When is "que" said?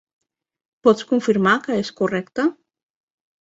1.67-1.77